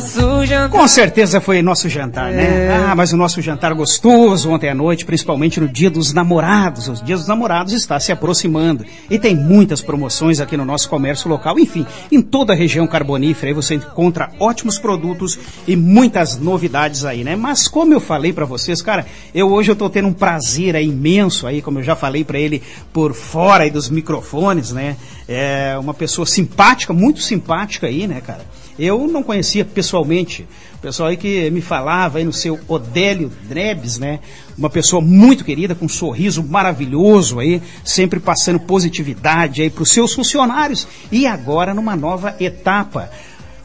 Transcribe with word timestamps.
nosso 0.00 0.46
jantar. 0.46 0.70
Com 0.70 0.88
certeza 0.88 1.40
foi 1.40 1.60
nosso 1.60 1.88
jantar, 1.88 2.32
né? 2.32 2.66
É. 2.66 2.84
Ah, 2.88 2.94
mas 2.94 3.12
o 3.12 3.16
nosso 3.16 3.42
jantar 3.42 3.74
gostoso 3.74 4.50
ontem 4.50 4.70
à 4.70 4.74
noite, 4.74 5.04
principalmente 5.04 5.60
no 5.60 5.68
Dia 5.68 5.90
dos 5.90 6.12
Namorados. 6.12 6.88
Os 6.88 7.02
Dias 7.02 7.20
dos 7.20 7.28
Namorados 7.28 7.72
está 7.74 8.00
se 8.00 8.10
aproximando. 8.10 8.84
E 9.10 9.18
tem 9.18 9.36
muitas 9.36 9.82
promoções 9.82 10.40
aqui 10.40 10.56
no 10.56 10.64
nosso 10.64 10.88
comércio 10.88 11.28
local. 11.28 11.58
Enfim, 11.58 11.86
em 12.10 12.22
toda 12.22 12.52
a 12.52 12.56
região 12.56 12.86
carbonífera 12.86 13.50
aí 13.50 13.54
você 13.54 13.74
encontra 13.74 14.30
ótimos 14.40 14.78
produtos 14.78 15.38
e 15.66 15.76
muitas 15.76 16.38
novidades 16.38 17.04
aí, 17.04 17.22
né? 17.22 17.36
Mas 17.36 17.68
como 17.68 17.92
eu 17.92 18.00
falei 18.00 18.32
pra 18.32 18.46
vocês, 18.46 18.80
cara, 18.80 19.06
eu 19.34 19.52
hoje 19.52 19.70
eu 19.70 19.76
tô 19.76 19.90
tendo 19.90 20.08
um 20.08 20.12
prazer 20.12 20.74
aí 20.74 20.88
imenso 20.88 21.46
aí, 21.46 21.60
como 21.60 21.78
eu 21.78 21.82
já 21.82 21.94
falei 21.94 22.24
pra 22.24 22.38
ele 22.38 22.62
por 22.92 23.12
fora 23.12 23.64
aí 23.64 23.70
dos 23.70 23.90
microfones, 23.90 24.72
né? 24.72 24.96
É 25.28 25.76
uma 25.78 25.94
pessoa 25.94 26.26
simpática, 26.26 26.92
muito 26.92 27.20
simpática 27.20 27.86
aí, 27.86 28.06
né, 28.06 28.20
cara? 28.20 28.44
Eu 28.78 29.06
não 29.06 29.22
conhecia 29.22 29.64
pessoalmente. 29.64 30.46
O 30.74 30.78
pessoal 30.78 31.10
aí 31.10 31.16
que 31.16 31.50
me 31.50 31.60
falava 31.60 32.18
aí 32.18 32.24
no 32.24 32.32
seu 32.32 32.58
Odélio 32.66 33.30
Drebs, 33.48 33.98
né? 33.98 34.20
Uma 34.56 34.70
pessoa 34.70 35.02
muito 35.02 35.44
querida, 35.44 35.74
com 35.74 35.84
um 35.84 35.88
sorriso 35.88 36.42
maravilhoso 36.42 37.38
aí, 37.38 37.60
sempre 37.84 38.18
passando 38.18 38.60
positividade 38.60 39.62
aí 39.62 39.70
para 39.70 39.82
os 39.82 39.90
seus 39.90 40.14
funcionários. 40.14 40.88
E 41.12 41.26
agora 41.26 41.74
numa 41.74 41.94
nova 41.94 42.34
etapa. 42.40 43.10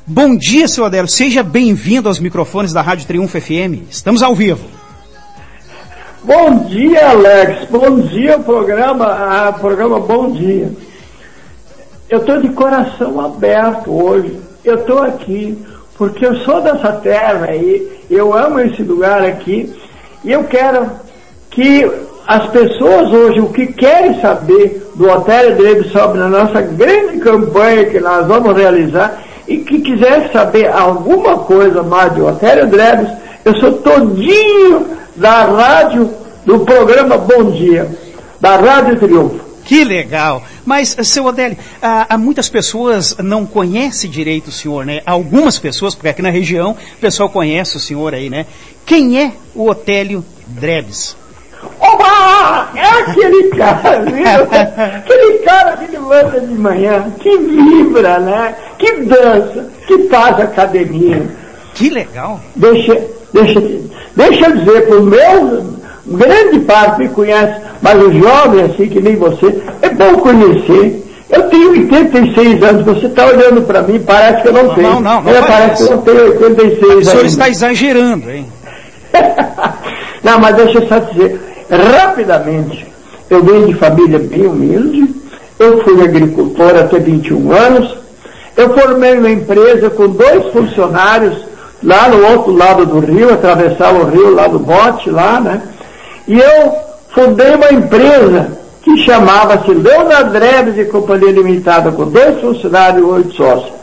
Bom 0.05 0.35
dia, 0.35 0.67
seu 0.67 0.83
Odélio. 0.83 1.07
Seja 1.07 1.41
bem-vindo 1.41 2.07
aos 2.07 2.19
microfones 2.19 2.73
da 2.73 2.81
Rádio 2.81 3.07
Triunfo 3.07 3.39
FM. 3.39 3.89
Estamos 3.89 4.21
ao 4.21 4.35
vivo. 4.35 4.65
Bom 6.25 6.65
dia, 6.65 7.11
Alex. 7.11 7.69
Bom 7.69 7.99
dia, 7.99 8.39
programa, 8.39 9.05
ah, 9.05 9.53
programa 9.53 9.99
Bom 9.99 10.31
Dia. 10.31 10.71
Eu 12.09 12.19
estou 12.19 12.41
de 12.41 12.49
coração 12.49 13.19
aberto 13.19 13.91
hoje. 13.91 14.39
Eu 14.65 14.75
estou 14.75 15.03
aqui 15.03 15.57
porque 15.97 16.25
eu 16.25 16.35
sou 16.37 16.59
dessa 16.61 16.91
terra 16.93 17.45
aí, 17.49 17.87
eu 18.09 18.35
amo 18.35 18.59
esse 18.59 18.81
lugar 18.81 19.23
aqui 19.23 19.73
e 20.23 20.31
eu 20.31 20.43
quero 20.43 20.89
que 21.51 21.89
as 22.27 22.47
pessoas 22.47 23.11
hoje, 23.11 23.39
o 23.39 23.49
que 23.49 23.67
querem 23.67 24.19
saber 24.19 24.91
do 24.95 25.07
Hotel 25.07 25.55
Drebe 25.55 25.89
sobre 25.89 26.19
a 26.21 26.27
nossa 26.27 26.61
grande 26.61 27.19
campanha 27.19 27.85
que 27.85 27.99
nós 27.99 28.25
vamos 28.25 28.57
realizar 28.57 29.23
e 29.47 29.57
que 29.57 29.79
quiser 29.79 30.31
saber 30.31 30.67
alguma 30.67 31.37
coisa 31.37 31.83
mais 31.83 32.11
do 32.13 32.25
Hotel 32.25 32.65
Drebes, 32.65 33.09
eu 33.45 33.55
sou 33.57 33.73
todinho 33.73 34.87
da 35.15 35.43
rádio, 35.43 36.09
do 36.43 36.59
programa 36.61 37.17
Bom 37.17 37.51
Dia, 37.51 37.87
da 38.41 38.57
Rádio 38.57 38.97
Triunfo. 38.97 39.45
Que 39.63 39.83
legal. 39.83 40.41
Mas, 40.65 40.97
seu 41.03 41.25
Odélio, 41.25 41.57
há, 41.81 42.15
há 42.15 42.17
muitas 42.17 42.49
pessoas 42.49 43.15
não 43.19 43.45
conhecem 43.45 44.09
direito 44.09 44.47
o 44.47 44.51
senhor, 44.51 44.85
né? 44.85 45.01
Algumas 45.05 45.59
pessoas, 45.59 45.93
porque 45.93 46.09
aqui 46.09 46.21
na 46.21 46.29
região 46.29 46.71
o 46.71 46.99
pessoal 46.99 47.29
conhece 47.29 47.77
o 47.77 47.79
senhor 47.79 48.13
aí, 48.13 48.29
né? 48.29 48.45
Quem 48.85 49.21
é 49.21 49.31
o 49.53 49.69
Otélio 49.69 50.25
Drebs? 50.47 51.15
Oba! 51.79 52.69
É 52.75 53.01
aquele 53.01 53.49
cara, 53.49 54.01
viu? 54.01 54.25
aquele 54.97 55.39
cara 55.39 55.77
que 55.77 55.91
levanta 55.91 56.41
de 56.41 56.53
manhã, 56.53 57.11
que 57.19 57.37
vibra, 57.37 58.19
né? 58.19 58.55
Que 58.77 59.01
dança, 59.01 59.69
que 59.87 60.07
faz 60.07 60.39
academia. 60.39 61.25
Que 61.73 61.89
legal. 61.89 62.39
Deixa, 62.55 62.99
deixa, 63.33 63.61
deixa 64.15 64.47
eu 64.47 64.57
dizer 64.57 64.87
pro 64.87 65.03
meu 65.03 65.75
grande 66.05 66.59
parte 66.59 66.99
me 66.99 67.09
conhece, 67.09 67.61
mas 67.81 68.01
o 68.01 68.11
jovem 68.13 68.63
assim 68.65 68.87
que 68.87 68.99
nem 69.01 69.15
você, 69.15 69.61
é 69.81 69.89
bom 69.89 70.15
conhecer. 70.19 71.01
Eu 71.29 71.43
tenho 71.49 71.71
86 71.71 72.63
anos, 72.63 72.85
você 72.85 73.07
está 73.07 73.25
olhando 73.25 73.61
para 73.63 73.81
mim, 73.81 73.99
parece 74.05 74.43
que 74.43 74.47
eu 74.49 74.53
não, 74.53 74.63
Não, 74.65 74.75
tenho. 74.75 74.87
não, 74.89 75.01
não, 75.01 75.21
não 75.23 75.31
É, 75.31 75.41
parece 75.41 75.47
parece. 75.51 75.83
que 75.85 75.91
eu 75.91 75.95
não 75.95 76.03
tenho 76.03 76.25
86 76.25 76.83
O 76.83 77.03
senhor 77.03 77.15
ainda. 77.17 77.25
está 77.27 77.49
exagerando, 77.49 78.29
hein? 78.31 78.45
Não, 80.23 80.39
mas 80.39 80.55
deixa 80.55 80.79
eu 80.79 80.87
só 80.87 80.99
dizer, 80.99 81.39
rapidamente, 81.69 82.85
eu 83.29 83.43
venho 83.43 83.67
de 83.67 83.73
família 83.75 84.19
bem 84.19 84.45
humilde, 84.47 85.15
eu 85.59 85.83
fui 85.83 86.01
agricultor 86.03 86.75
até 86.75 86.99
21 86.99 87.51
anos, 87.51 87.95
eu 88.57 88.73
formei 88.73 89.17
uma 89.17 89.29
empresa 89.29 89.89
com 89.89 90.07
dois 90.07 90.45
funcionários 90.51 91.37
lá 91.83 92.09
no 92.09 92.25
outro 92.31 92.53
lado 92.55 92.85
do 92.85 92.99
rio, 92.99 93.31
atravessava 93.33 93.99
o 93.99 94.09
rio 94.09 94.33
lá 94.33 94.47
do 94.47 94.59
bote, 94.59 95.09
lá, 95.11 95.39
né? 95.39 95.61
E 96.27 96.39
eu 96.39 96.73
fundei 97.15 97.55
uma 97.55 97.71
empresa 97.71 98.49
que 98.83 98.97
chamava-se 98.97 99.71
Leonard 99.71 100.31
Dreves 100.31 100.77
e 100.77 100.85
Companhia 100.85 101.31
Limitada, 101.31 101.91
com 101.93 102.05
dois 102.05 102.39
funcionários 102.41 103.01
e 103.01 103.05
oito 103.05 103.33
sócios. 103.33 103.73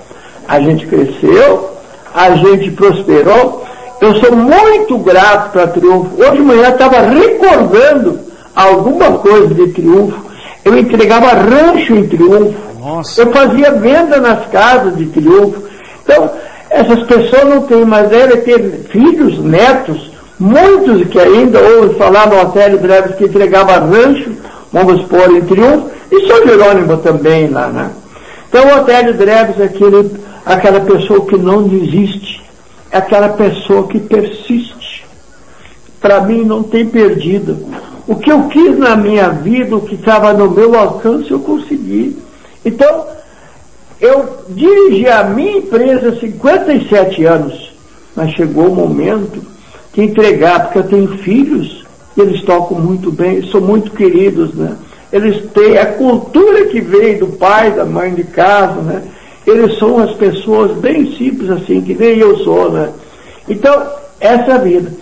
A 0.46 0.60
gente 0.60 0.86
cresceu, 0.86 1.70
a 2.14 2.30
gente 2.32 2.70
prosperou. 2.72 3.64
Eu 4.00 4.14
sou 4.16 4.36
muito 4.36 4.98
grato 4.98 5.52
para 5.52 5.66
Triunfo. 5.68 6.20
Hoje 6.20 6.36
de 6.36 6.42
manhã 6.42 6.68
estava 6.68 7.00
recordando 7.00 8.20
alguma 8.54 9.12
coisa 9.12 9.54
de 9.54 9.68
Triunfo. 9.68 10.20
Eu 10.64 10.76
entregava 10.78 11.28
rancho 11.28 11.94
em 11.94 12.06
Triunfo. 12.06 12.58
Nossa. 12.78 13.22
Eu 13.22 13.32
fazia 13.32 13.72
venda 13.72 14.20
nas 14.20 14.46
casas 14.48 14.96
de 14.96 15.06
Triunfo. 15.06 15.62
Então, 16.04 16.30
essas 16.68 17.02
pessoas 17.04 17.44
não 17.44 17.62
têm, 17.62 17.84
mas 17.84 18.08
devem 18.08 18.40
ter 18.42 18.60
filhos, 18.90 19.38
netos, 19.38 20.11
muitos 20.42 21.08
que 21.08 21.20
ainda 21.20 21.60
ouvem 21.60 21.94
falar 21.94 22.26
no 22.26 22.40
Hotel 22.40 22.76
Breves 22.78 23.14
que 23.14 23.24
entregava 23.24 23.78
rancho, 23.78 24.32
vamos 24.72 25.02
pôr 25.02 25.36
em 25.36 25.40
Triunfo, 25.42 25.90
e 26.10 26.26
São 26.26 26.44
Jerônimo 26.44 26.96
também 26.98 27.48
lá, 27.48 27.68
né? 27.68 27.90
Então 28.48 28.66
o 28.66 28.80
Hotel 28.80 29.14
Breves 29.14 29.60
é 29.60 29.64
aquele, 29.64 30.10
aquela 30.44 30.80
pessoa 30.80 31.24
que 31.26 31.36
não 31.36 31.62
desiste, 31.62 32.42
é 32.90 32.98
aquela 32.98 33.28
pessoa 33.28 33.86
que 33.86 34.00
persiste. 34.00 35.06
Para 36.00 36.20
mim 36.22 36.44
não 36.44 36.64
tem 36.64 36.84
perdido. 36.86 37.64
O 38.08 38.16
que 38.16 38.32
eu 38.32 38.48
quis 38.48 38.76
na 38.76 38.96
minha 38.96 39.28
vida, 39.28 39.76
o 39.76 39.80
que 39.80 39.94
estava 39.94 40.32
no 40.32 40.50
meu 40.50 40.76
alcance, 40.76 41.30
eu 41.30 41.38
consegui. 41.38 42.18
Então, 42.64 43.06
eu 44.00 44.44
dirigi 44.48 45.06
a 45.06 45.22
minha 45.22 45.58
empresa 45.58 46.08
há 46.08 46.16
57 46.16 47.24
anos, 47.24 47.72
mas 48.16 48.32
chegou 48.32 48.66
o 48.66 48.74
momento 48.74 49.51
de 49.92 50.02
entregar, 50.02 50.64
porque 50.64 50.78
eu 50.78 50.88
tenho 50.88 51.18
filhos, 51.18 51.84
eles 52.16 52.42
tocam 52.42 52.78
muito 52.78 53.10
bem, 53.10 53.42
são 53.50 53.60
muito 53.60 53.90
queridos, 53.92 54.54
né? 54.54 54.76
Eles 55.12 55.50
têm 55.52 55.76
a 55.76 55.86
cultura 55.86 56.66
que 56.66 56.80
veio 56.80 57.20
do 57.20 57.26
pai, 57.36 57.72
da 57.72 57.84
mãe 57.84 58.14
de 58.14 58.24
casa, 58.24 58.80
né? 58.80 59.02
Eles 59.46 59.78
são 59.78 59.98
as 59.98 60.12
pessoas 60.12 60.72
bem 60.78 61.14
simples 61.16 61.50
assim, 61.50 61.80
que 61.80 61.94
nem 61.94 62.18
eu 62.18 62.38
sou, 62.38 62.70
né? 62.70 62.90
Então, 63.48 63.86
essa 64.20 64.52
é 64.52 64.54
a 64.54 64.58
vida. 64.58 64.92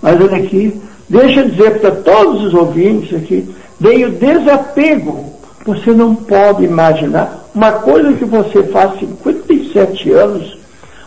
Mas 0.00 0.20
olha 0.20 0.36
aqui, 0.36 0.80
deixa 1.08 1.40
eu 1.40 1.48
dizer 1.48 1.80
para 1.80 1.90
todos 1.90 2.44
os 2.44 2.54
ouvintes 2.54 3.16
aqui, 3.16 3.48
veio 3.80 4.10
desapego. 4.10 5.24
Você 5.64 5.90
não 5.90 6.14
pode 6.14 6.64
imaginar 6.64 7.48
uma 7.54 7.72
coisa 7.72 8.12
que 8.12 8.24
você 8.24 8.62
faz 8.64 8.98
57 9.00 10.10
anos, 10.12 10.56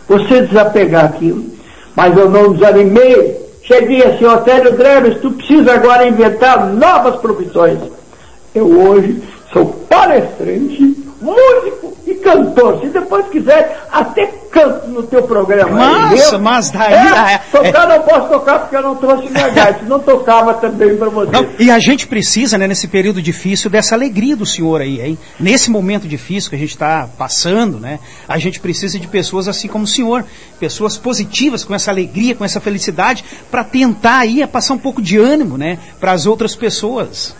você 0.06 0.42
desapegar 0.42 1.06
aquilo. 1.06 1.51
Mas 1.94 2.16
eu 2.16 2.30
não 2.30 2.52
desanimei. 2.52 3.40
Cheguei 3.62 4.02
assim, 4.04 4.24
Otélio 4.24 4.76
Dreves, 4.76 5.20
tu 5.20 5.30
precisa 5.30 5.74
agora 5.74 6.06
inventar 6.06 6.66
novas 6.66 7.16
profissões. 7.16 7.78
Eu 8.54 8.66
hoje 8.66 9.22
sou 9.52 9.66
palestrante, 9.88 10.96
músico 11.20 11.81
e 12.06 12.14
cantor. 12.14 12.80
Se 12.80 12.88
depois 12.88 13.26
quiser, 13.28 13.86
até 13.90 14.26
canto 14.50 14.88
no 14.88 15.02
teu 15.04 15.22
programa. 15.22 15.78
Nossa, 16.10 16.38
mas 16.38 16.70
daí- 16.70 16.92
É, 16.92 17.34
é- 17.34 17.38
tocar 17.50 17.88
não 17.88 18.00
posso 18.02 18.28
tocar 18.28 18.58
porque 18.60 18.76
eu 18.76 18.82
não 18.82 18.96
trouxe 18.96 19.30
minha 19.30 19.48
gaita. 19.48 19.78
Se 19.80 19.84
não 19.86 19.98
tocava 19.98 20.54
também 20.54 20.96
para 20.96 21.08
você. 21.08 21.30
Não, 21.30 21.46
e 21.58 21.70
a 21.70 21.78
gente 21.78 22.06
precisa, 22.06 22.58
né, 22.58 22.66
nesse 22.66 22.86
período 22.88 23.22
difícil, 23.22 23.70
dessa 23.70 23.94
alegria 23.94 24.36
do 24.36 24.44
senhor 24.44 24.80
aí, 24.82 25.00
hein? 25.00 25.18
Nesse 25.40 25.70
momento 25.70 26.06
difícil 26.06 26.50
que 26.50 26.56
a 26.56 26.58
gente 26.58 26.70
está 26.70 27.08
passando, 27.16 27.78
né? 27.78 27.98
A 28.28 28.36
gente 28.38 28.60
precisa 28.60 28.98
de 28.98 29.06
pessoas 29.08 29.48
assim 29.48 29.68
como 29.68 29.84
o 29.84 29.88
senhor, 29.88 30.24
pessoas 30.60 30.98
positivas, 30.98 31.64
com 31.64 31.74
essa 31.74 31.90
alegria, 31.90 32.34
com 32.34 32.44
essa 32.44 32.60
felicidade, 32.60 33.24
para 33.50 33.64
tentar 33.64 34.18
aí 34.18 34.46
passar 34.46 34.74
um 34.74 34.78
pouco 34.78 35.00
de 35.00 35.16
ânimo, 35.18 35.56
né, 35.56 35.78
para 35.98 36.12
as 36.12 36.26
outras 36.26 36.54
pessoas. 36.54 37.34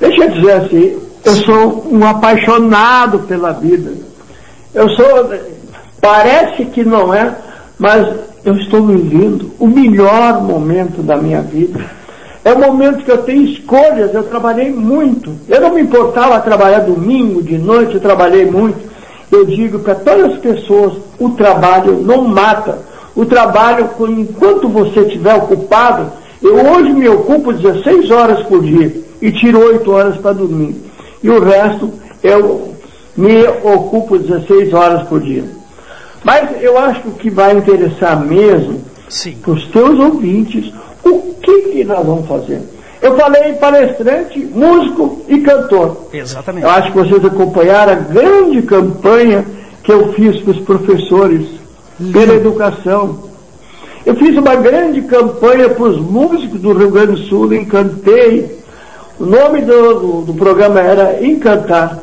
Deixa 0.00 0.24
eu 0.24 0.30
dizer 0.30 0.52
assim, 0.52 0.98
eu 1.24 1.34
sou 1.36 1.86
um 1.90 2.04
apaixonado 2.06 3.20
pela 3.20 3.52
vida. 3.52 3.92
Eu 4.74 4.88
sou, 4.90 5.30
parece 6.00 6.66
que 6.66 6.84
não 6.84 7.14
é, 7.14 7.34
mas 7.78 8.06
eu 8.44 8.54
estou 8.56 8.86
vivendo 8.86 9.50
o 9.58 9.66
melhor 9.66 10.42
momento 10.42 11.02
da 11.02 11.16
minha 11.16 11.40
vida. 11.40 11.80
É 12.44 12.52
o 12.52 12.58
momento 12.58 13.04
que 13.04 13.10
eu 13.10 13.18
tenho 13.18 13.44
escolhas, 13.44 14.12
eu 14.12 14.24
trabalhei 14.24 14.70
muito. 14.70 15.32
Eu 15.48 15.62
não 15.62 15.74
me 15.74 15.80
importava 15.80 16.38
trabalhar 16.40 16.80
domingo, 16.80 17.42
de 17.42 17.56
noite, 17.56 17.94
eu 17.94 18.00
trabalhei 18.00 18.44
muito. 18.44 18.78
Eu 19.32 19.46
digo 19.46 19.78
para 19.78 19.94
todas 19.94 20.34
as 20.34 20.38
pessoas, 20.38 20.94
o 21.18 21.30
trabalho 21.30 22.02
não 22.02 22.22
mata. 22.24 22.80
O 23.16 23.24
trabalho, 23.24 23.88
enquanto 24.10 24.68
você 24.68 25.00
estiver 25.00 25.34
ocupado, 25.34 26.12
eu 26.42 26.54
hoje 26.56 26.92
me 26.92 27.08
ocupo 27.08 27.52
16 27.52 28.10
horas 28.10 28.42
por 28.42 28.62
dia 28.62 28.94
e 29.22 29.32
tiro 29.32 29.58
8 29.60 29.90
horas 29.90 30.16
para 30.18 30.34
dormir. 30.34 30.76
E 31.24 31.30
o 31.30 31.42
resto 31.42 31.90
eu 32.22 32.74
me 33.16 33.46
ocupo 33.46 34.18
16 34.18 34.74
horas 34.74 35.08
por 35.08 35.22
dia. 35.22 35.42
Mas 36.22 36.62
eu 36.62 36.76
acho 36.76 37.00
que 37.00 37.08
o 37.08 37.12
que 37.12 37.30
vai 37.30 37.56
interessar 37.56 38.20
mesmo 38.20 38.82
para 39.42 39.52
os 39.52 39.66
teus 39.68 39.98
ouvintes, 39.98 40.70
o 41.02 41.34
que, 41.40 41.62
que 41.62 41.84
nós 41.84 42.04
vamos 42.04 42.28
fazer? 42.28 42.60
Eu 43.00 43.16
falei 43.16 43.54
palestrante, 43.54 44.38
músico 44.38 45.22
e 45.26 45.38
cantor. 45.40 46.08
Exatamente. 46.12 46.64
Eu 46.64 46.70
acho 46.70 46.92
que 46.92 46.98
vocês 46.98 47.24
acompanharam 47.24 47.92
a 47.92 47.96
grande 47.96 48.60
campanha 48.60 49.46
que 49.82 49.92
eu 49.92 50.12
fiz 50.12 50.42
para 50.42 50.50
os 50.50 50.60
professores 50.60 51.46
pela 52.12 52.34
educação. 52.34 53.30
Eu 54.04 54.14
fiz 54.16 54.36
uma 54.36 54.56
grande 54.56 55.00
campanha 55.02 55.70
para 55.70 55.84
os 55.84 55.98
músicos 55.98 56.60
do 56.60 56.74
Rio 56.74 56.90
Grande 56.90 57.12
do 57.12 57.18
Sul, 57.28 57.54
encantei. 57.54 58.63
O 59.18 59.24
nome 59.24 59.62
do, 59.62 59.94
do, 59.94 60.22
do 60.22 60.34
programa 60.34 60.80
era 60.80 61.24
Encantar. 61.24 61.98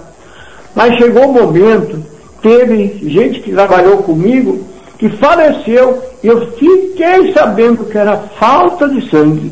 Mas 0.74 0.96
chegou 0.98 1.26
o 1.26 1.30
um 1.30 1.34
momento, 1.34 2.02
teve 2.42 3.00
gente 3.10 3.42
que 3.42 3.52
trabalhou 3.52 3.98
comigo, 3.98 4.66
que 4.98 5.10
faleceu, 5.10 6.02
e 6.24 6.28
eu 6.28 6.52
fiquei 6.52 7.34
sabendo 7.34 7.86
que 7.86 7.98
era 7.98 8.18
falta 8.40 8.88
de 8.88 9.10
sangue. 9.10 9.52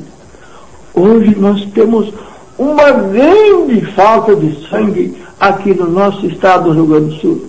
Hoje 0.93 1.35
nós 1.37 1.65
temos 1.73 2.13
uma 2.57 2.91
grande 2.91 3.81
falta 3.93 4.35
de 4.35 4.67
sangue 4.69 5.17
aqui 5.39 5.73
no 5.73 5.89
nosso 5.89 6.25
estado 6.25 6.65
do 6.65 6.73
Rio 6.73 6.85
Grande 6.85 7.15
do 7.15 7.21
Sul. 7.21 7.45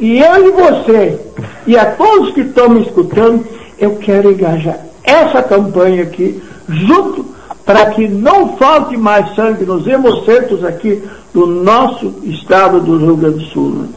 E 0.00 0.18
eu 0.18 0.48
e 0.48 0.50
você, 0.50 1.20
e 1.66 1.76
a 1.76 1.86
todos 1.86 2.32
que 2.32 2.40
estão 2.40 2.68
me 2.68 2.82
escutando, 2.82 3.46
eu 3.78 3.96
quero 3.96 4.32
engajar 4.32 4.78
essa 5.04 5.42
campanha 5.42 6.04
aqui, 6.04 6.42
junto, 6.68 7.24
para 7.72 7.86
que 7.86 8.06
não 8.06 8.54
falte 8.58 8.98
mais 8.98 9.34
sangue 9.34 9.64
nos 9.64 9.86
hemocentros 9.86 10.62
aqui 10.62 11.02
do 11.32 11.46
nosso 11.46 12.16
estado 12.24 12.78
do 12.80 12.98
Rio 12.98 13.16
Grande 13.16 13.38
do 13.38 13.44
Sul. 13.46 13.70
Né? 13.70 13.88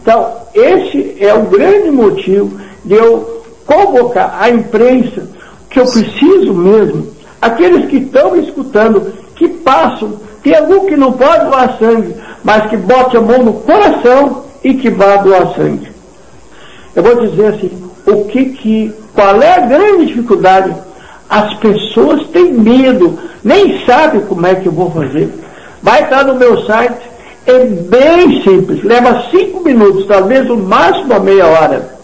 Então, 0.00 0.32
esse 0.54 1.14
é 1.20 1.34
o 1.34 1.42
grande 1.42 1.90
motivo 1.90 2.58
de 2.82 2.94
eu 2.94 3.42
convocar 3.66 4.38
a 4.40 4.48
imprensa, 4.48 5.28
que 5.68 5.78
eu 5.78 5.84
preciso 5.84 6.54
mesmo, 6.54 7.08
aqueles 7.38 7.90
que 7.90 7.98
estão 7.98 8.34
escutando, 8.34 9.12
que 9.36 9.46
passam, 9.46 10.14
tem 10.42 10.56
algum 10.56 10.86
que 10.86 10.96
não 10.96 11.12
pode 11.12 11.44
doar 11.44 11.76
sangue, 11.78 12.14
mas 12.42 12.70
que 12.70 12.78
bote 12.78 13.14
a 13.14 13.20
mão 13.20 13.42
no 13.42 13.52
coração 13.52 14.44
e 14.64 14.72
que 14.72 14.88
vá 14.88 15.16
doar 15.16 15.54
sangue. 15.54 15.92
Eu 16.96 17.02
vou 17.02 17.26
dizer 17.26 17.48
assim, 17.48 17.70
o 18.06 18.24
que 18.24 18.46
que, 18.46 18.90
qual 19.14 19.42
é 19.42 19.52
a 19.52 19.66
grande 19.66 20.06
dificuldade? 20.06 20.87
As 21.28 21.54
pessoas 21.54 22.26
têm 22.28 22.52
medo, 22.52 23.18
nem 23.44 23.84
sabem 23.84 24.22
como 24.22 24.46
é 24.46 24.54
que 24.54 24.66
eu 24.66 24.72
vou 24.72 24.90
fazer. 24.90 25.28
Vai 25.82 26.02
estar 26.02 26.24
no 26.24 26.34
meu 26.34 26.64
site, 26.64 26.98
é 27.46 27.64
bem 27.64 28.42
simples, 28.42 28.82
leva 28.82 29.24
cinco 29.30 29.62
minutos, 29.62 30.06
talvez 30.06 30.48
o 30.50 30.56
máximo 30.56 31.14
a 31.14 31.18
meia 31.18 31.46
hora. 31.46 31.98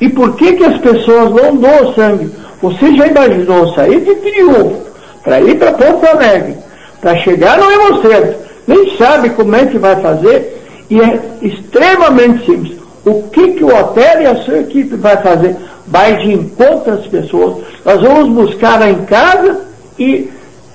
E 0.00 0.08
por 0.08 0.36
que 0.36 0.54
que 0.54 0.64
as 0.64 0.78
pessoas 0.78 1.30
não 1.30 1.56
doam 1.56 1.94
sangue? 1.94 2.30
Você 2.62 2.94
já 2.96 3.06
imaginou 3.06 3.74
sair 3.74 4.00
de 4.00 4.14
triunfo 4.16 4.76
para 5.22 5.40
ir 5.40 5.58
para 5.58 5.72
Porto 5.72 6.04
Alegre, 6.06 6.56
para 7.00 7.16
chegar 7.18 7.58
no 7.58 7.70
Hemocentro, 7.70 8.34
nem 8.66 8.96
sabe 8.96 9.30
como 9.30 9.56
é 9.56 9.66
que 9.66 9.78
vai 9.78 10.00
fazer, 10.00 10.62
e 10.88 11.00
é 11.00 11.18
extremamente 11.42 12.44
simples. 12.44 12.78
O 13.04 13.22
que, 13.24 13.52
que 13.52 13.64
o 13.64 13.74
hotel 13.74 14.22
e 14.22 14.26
a 14.26 14.36
sua 14.36 14.58
equipe 14.58 14.96
vai 14.96 15.16
fazer? 15.16 15.56
Vai 15.86 16.16
de 16.18 16.32
encontro 16.32 16.92
às 16.92 17.06
pessoas. 17.06 17.64
Nós 17.84 18.00
vamos 18.00 18.28
buscar 18.28 18.86
em 18.88 19.04
casa 19.04 19.60
e. 19.98 20.30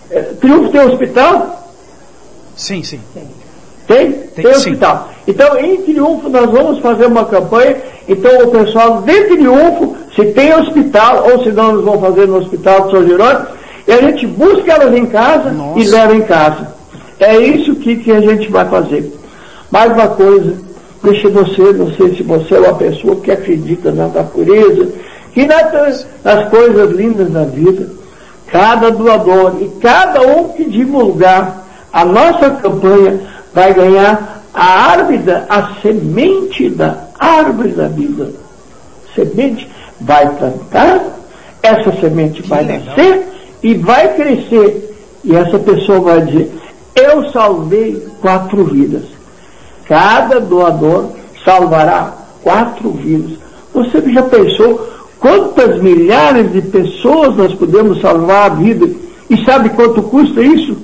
É, 0.10 0.22
Triunfo 0.22 0.70
tem 0.70 0.82
hospital? 0.82 1.72
Sim, 2.56 2.84
sim. 2.84 3.00
Tem? 3.14 3.28
Tem, 3.88 4.12
tem 4.12 4.48
hospital. 4.48 5.10
Sim. 5.10 5.32
Então, 5.32 5.58
em 5.60 5.78
Triunfo, 5.78 6.30
nós 6.30 6.50
vamos 6.50 6.80
fazer 6.80 7.06
uma 7.06 7.26
campanha. 7.26 7.78
Então, 8.08 8.44
o 8.44 8.52
pessoal 8.52 9.02
de 9.02 9.24
Triunfo, 9.26 9.96
se 10.16 10.26
tem 10.28 10.54
hospital, 10.56 11.28
ou 11.32 11.44
se 11.44 11.52
não, 11.52 11.74
nós 11.74 11.84
vamos 11.84 12.02
fazer 12.02 12.28
no 12.28 12.38
Hospital 12.38 12.86
de 12.86 12.92
São 12.92 13.08
Jerônimo, 13.08 13.48
e 13.88 13.92
a 13.92 14.02
gente 14.02 14.26
busca 14.28 14.72
elas 14.72 14.96
em 14.96 15.06
casa 15.06 15.52
Nossa. 15.52 15.80
e 15.80 15.84
leva 15.88 16.16
em 16.16 16.22
casa. 16.22 16.74
É 17.20 17.38
isso 17.38 17.76
que, 17.76 17.98
que 17.98 18.12
a 18.12 18.22
gente 18.22 18.50
vai 18.50 18.66
fazer. 18.68 19.12
Mais 19.72 19.92
uma 19.92 20.08
coisa, 20.08 20.56
deixa 21.04 21.30
você, 21.30 21.74
não 21.74 21.94
sei 21.94 22.16
se 22.16 22.24
você 22.24 22.56
é 22.56 22.60
uma 22.60 22.76
pessoa 22.76 23.16
que 23.18 23.32
acredita 23.32 23.92
na 23.92 24.08
natureza, 24.08 24.90
que 25.36 25.46
nas, 25.46 26.08
nas 26.24 26.50
coisas 26.50 26.92
lindas 26.92 27.30
da 27.30 27.44
vida, 27.44 27.90
cada 28.48 28.90
doador 28.90 29.58
e 29.60 29.68
cada 29.82 30.22
um 30.22 30.48
que 30.54 30.64
divulgar 30.64 31.68
a 31.92 32.06
nossa 32.06 32.52
campanha 32.52 33.20
vai 33.54 33.74
ganhar 33.74 34.44
a 34.54 34.92
árvore, 34.92 35.20
a 35.50 35.76
semente 35.82 36.70
da 36.70 37.10
árvore 37.20 37.74
da 37.74 37.90
vida. 37.90 38.32
Semente 39.14 39.70
vai 40.00 40.26
plantar, 40.36 41.02
essa 41.62 41.92
semente 42.00 42.42
vai 42.44 42.64
nascer 42.64 43.28
e 43.62 43.74
vai 43.76 44.16
crescer. 44.16 44.96
E 45.22 45.36
essa 45.36 45.60
pessoa 45.60 46.00
vai 46.00 46.22
dizer, 46.22 46.54
eu 46.96 47.30
salvei 47.32 48.08
quatro 48.22 48.64
vidas. 48.64 49.04
Cada 49.86 50.40
doador 50.40 51.10
salvará 51.44 52.14
quatro 52.42 52.92
vidas. 52.92 53.38
Você 53.74 54.02
já 54.14 54.24
pensou 54.24 54.95
quantas 55.20 55.82
milhares 55.82 56.52
de 56.52 56.62
pessoas 56.62 57.36
nós 57.36 57.54
podemos 57.54 58.02
salvar 58.02 58.52
a 58.52 58.56
vida? 58.56 58.90
E 59.30 59.44
sabe 59.44 59.70
quanto 59.70 60.04
custa 60.04 60.42
isso? 60.42 60.78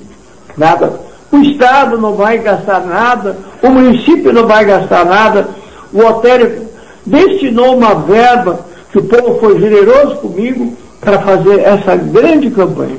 Nada. 0.56 1.00
O 1.30 1.38
Estado 1.38 1.98
não 1.98 2.14
vai 2.14 2.38
gastar 2.38 2.84
nada, 2.84 3.38
o 3.62 3.70
município 3.70 4.32
não 4.32 4.46
vai 4.46 4.64
gastar 4.64 5.04
nada, 5.06 5.48
o 5.92 6.00
hotel 6.00 6.66
destinou 7.06 7.76
uma 7.76 7.94
verba, 7.94 8.66
que 8.90 8.98
o 8.98 9.04
povo 9.04 9.40
foi 9.40 9.58
generoso 9.58 10.16
comigo, 10.16 10.76
para 11.00 11.20
fazer 11.20 11.60
essa 11.60 11.96
grande 11.96 12.50
campanha. 12.50 12.98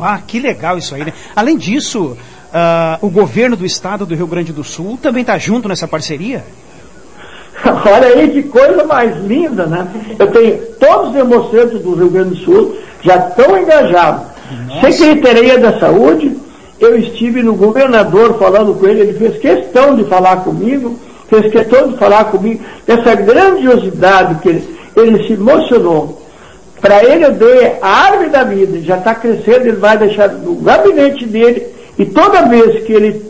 Ah, 0.00 0.18
que 0.26 0.40
legal 0.40 0.78
isso 0.78 0.94
aí, 0.94 1.04
né? 1.04 1.12
Além 1.36 1.56
disso, 1.56 2.16
Uh, 2.54 3.04
o 3.04 3.10
governo 3.10 3.56
do 3.56 3.66
estado 3.66 4.06
do 4.06 4.14
Rio 4.14 4.28
Grande 4.28 4.52
do 4.52 4.62
Sul 4.62 4.96
também 5.02 5.22
está 5.22 5.36
junto 5.36 5.68
nessa 5.68 5.88
parceria? 5.88 6.44
Olha 7.86 8.08
aí 8.08 8.30
que 8.30 8.42
coisa 8.44 8.84
mais 8.84 9.16
linda, 9.24 9.66
né? 9.66 9.86
Eu 10.18 10.26
tenho 10.28 10.58
todos 10.78 11.10
os 11.10 11.16
hemocentros 11.16 11.80
do 11.80 11.94
Rio 11.94 12.10
Grande 12.10 12.30
do 12.30 12.36
Sul 12.36 12.76
já 13.02 13.16
estão 13.16 13.58
engajados. 13.58 14.22
Nossa. 14.68 14.92
Secretaria 14.92 15.58
da 15.58 15.78
Saúde, 15.78 16.36
eu 16.78 16.96
estive 16.98 17.42
no 17.42 17.54
governador 17.54 18.38
falando 18.38 18.74
com 18.78 18.86
ele, 18.86 19.00
ele 19.00 19.18
fez 19.18 19.38
questão 19.38 19.94
de 19.94 20.04
falar 20.04 20.38
comigo, 20.38 20.98
fez 21.28 21.50
questão 21.50 21.88
de 21.88 21.96
falar 21.96 22.24
comigo, 22.26 22.62
dessa 22.86 23.14
grandiosidade 23.14 24.36
que 24.36 24.48
ele, 24.48 24.78
ele 24.96 25.26
se 25.26 25.32
emocionou. 25.34 26.22
Para 26.80 27.02
ele 27.02 27.24
eu 27.24 27.32
dei 27.32 27.78
a 27.80 27.88
árvore 27.88 28.28
da 28.28 28.44
vida, 28.44 28.78
já 28.80 28.98
está 28.98 29.14
crescendo, 29.14 29.68
ele 29.68 29.76
vai 29.76 29.96
deixar 29.96 30.28
no 30.28 30.56
gabinete 30.56 31.24
dele 31.24 31.66
e 31.98 32.04
toda 32.04 32.46
vez 32.46 32.84
que 32.84 32.92
ele 32.92 33.24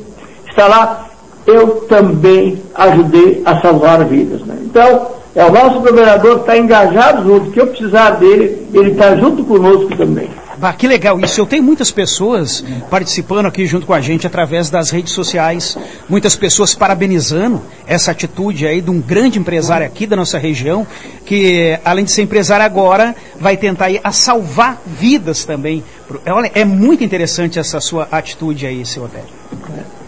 está 0.48 0.66
lá, 0.66 1.06
eu 1.46 1.86
também 1.88 2.62
ajudei 2.74 3.42
a 3.44 3.60
salvar 3.60 4.04
vidas. 4.04 4.40
Né? 4.42 4.56
Então, 4.62 5.08
é 5.34 5.44
o 5.44 5.52
nosso 5.52 5.80
governador 5.80 6.36
que 6.36 6.40
está 6.42 6.56
engajado 6.56 7.24
junto, 7.24 7.50
que 7.50 7.60
eu 7.60 7.66
precisar 7.66 8.10
dele, 8.10 8.68
ele 8.72 8.92
está 8.92 9.16
junto 9.16 9.44
conosco 9.44 9.96
também. 9.96 10.30
Bah, 10.56 10.72
que 10.72 10.86
legal 10.86 11.18
isso. 11.20 11.40
Eu 11.40 11.46
tenho 11.46 11.62
muitas 11.62 11.90
pessoas 11.90 12.64
participando 12.88 13.46
aqui 13.46 13.66
junto 13.66 13.86
com 13.86 13.92
a 13.92 14.00
gente 14.00 14.26
através 14.26 14.70
das 14.70 14.90
redes 14.90 15.12
sociais, 15.12 15.76
muitas 16.08 16.36
pessoas 16.36 16.74
parabenizando 16.74 17.60
essa 17.86 18.12
atitude 18.12 18.66
aí 18.66 18.80
de 18.80 18.90
um 18.90 19.00
grande 19.00 19.38
empresário 19.38 19.86
aqui 19.86 20.06
da 20.06 20.14
nossa 20.14 20.38
região, 20.38 20.86
que 21.26 21.78
além 21.84 22.04
de 22.04 22.12
ser 22.12 22.22
empresário 22.22 22.64
agora, 22.64 23.14
vai 23.38 23.56
tentar 23.56 23.88
a 24.02 24.12
salvar 24.12 24.80
vidas 24.86 25.44
também. 25.44 25.82
Olha, 26.26 26.50
é 26.54 26.64
muito 26.64 27.02
interessante 27.02 27.58
essa 27.58 27.80
sua 27.80 28.06
atitude 28.10 28.66
aí, 28.66 28.86
seu 28.86 29.04
Odélio. 29.04 30.03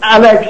Alex, 0.00 0.48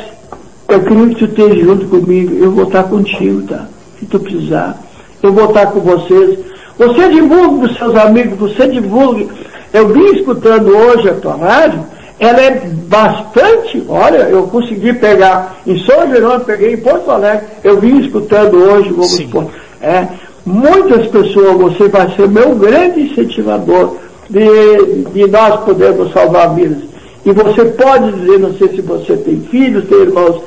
eu 0.68 0.80
queria 0.82 1.08
que 1.08 1.14
tu 1.16 1.24
esteja 1.24 1.64
junto 1.64 1.86
comigo, 1.86 2.34
eu 2.34 2.52
vou 2.52 2.64
estar 2.64 2.84
contigo, 2.84 3.42
tá? 3.42 3.66
Se 3.98 4.06
tu 4.06 4.20
precisar, 4.20 4.80
eu 5.22 5.32
vou 5.32 5.46
estar 5.46 5.66
com 5.66 5.80
vocês. 5.80 6.38
Você 6.78 7.08
divulgue 7.08 7.58
para 7.58 7.70
os 7.72 7.76
seus 7.76 7.96
amigos, 7.96 8.38
você 8.38 8.68
divulgue. 8.68 9.28
Eu 9.72 9.88
vim 9.88 10.06
escutando 10.14 10.68
hoje 10.74 11.08
a 11.08 11.14
tua 11.14 11.36
rádio, 11.36 11.84
ela 12.18 12.40
é 12.40 12.60
bastante, 12.86 13.82
olha, 13.88 14.28
eu 14.28 14.44
consegui 14.44 14.92
pegar 14.92 15.56
em 15.66 15.78
São 15.84 16.08
Jerônimo, 16.08 16.44
peguei 16.44 16.74
em 16.74 16.76
Porto 16.76 17.10
Alegre, 17.10 17.46
eu 17.64 17.80
vim 17.80 17.98
escutando 18.00 18.56
hoje, 18.56 18.90
vamos 18.90 19.50
é, 19.80 20.06
muitas 20.44 21.06
pessoas, 21.06 21.56
você 21.56 21.88
vai 21.88 22.14
ser 22.14 22.28
meu 22.28 22.54
grande 22.54 23.00
incentivador 23.00 23.96
de, 24.28 25.04
de 25.12 25.26
nós 25.30 25.60
podermos 25.64 26.12
salvar 26.12 26.54
vidas. 26.54 26.89
E 27.24 27.32
você 27.32 27.64
pode 27.66 28.12
dizer, 28.12 28.38
não 28.38 28.56
sei 28.56 28.68
se 28.68 28.80
você 28.80 29.16
tem 29.16 29.40
filhos, 29.42 29.88
tem 29.88 29.98
irmãos, 29.98 30.42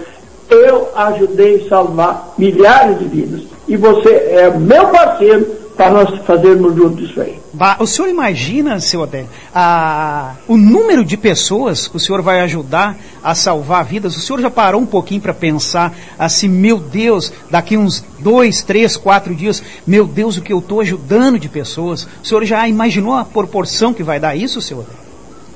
eu 0.49 0.89
ajudei 0.95 1.65
a 1.65 1.69
salvar 1.69 2.33
milhares 2.37 2.99
de 2.99 3.05
vidas. 3.05 3.41
E 3.67 3.77
você 3.77 4.09
é 4.09 4.49
meu 4.57 4.87
parceiro 4.87 5.45
para 5.75 5.89
nós 5.89 6.19
fazermos 6.25 6.75
juntos 6.75 7.09
isso 7.09 7.19
aí. 7.19 7.39
O 7.79 7.85
senhor 7.85 8.07
imagina, 8.07 8.79
seu 8.79 9.01
Odélio, 9.01 9.29
a, 9.53 10.35
o 10.47 10.57
número 10.57 11.03
de 11.03 11.15
pessoas 11.17 11.87
que 11.87 11.97
o 11.97 11.99
senhor 11.99 12.21
vai 12.21 12.41
ajudar 12.41 12.97
a 13.23 13.33
salvar 13.33 13.85
vidas? 13.85 14.15
O 14.15 14.19
senhor 14.19 14.41
já 14.41 14.49
parou 14.49 14.81
um 14.81 14.85
pouquinho 14.85 15.21
para 15.21 15.33
pensar 15.33 15.95
assim, 16.17 16.47
meu 16.47 16.79
Deus, 16.79 17.31
daqui 17.49 17.77
uns 17.77 18.03
dois, 18.19 18.63
três, 18.63 18.97
quatro 18.97 19.33
dias, 19.35 19.63
meu 19.85 20.05
Deus, 20.05 20.37
o 20.37 20.41
que 20.41 20.53
eu 20.53 20.59
estou 20.59 20.81
ajudando 20.81 21.39
de 21.39 21.49
pessoas? 21.49 22.07
O 22.23 22.27
senhor 22.27 22.43
já 22.43 22.67
imaginou 22.67 23.13
a 23.13 23.25
proporção 23.25 23.93
que 23.93 24.03
vai 24.03 24.19
dar 24.19 24.35
isso, 24.35 24.61
seu 24.61 24.79
Odélio? 24.79 25.03